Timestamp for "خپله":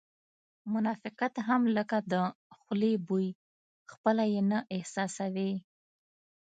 3.91-4.23